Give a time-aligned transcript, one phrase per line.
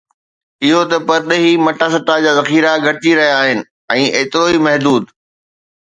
[0.63, 3.59] اهو ته پرڏيهي مٽاسٽا جا ذخيرا گهٽجي رهيا آهن
[4.01, 5.03] ۽ ايترو ئي محدود